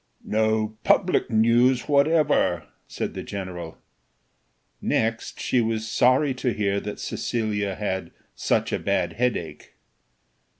[0.25, 3.77] "No public news whatever," said the general.
[4.81, 9.73] Next, she was sorry to hear that Cecilia had "such a bad headache."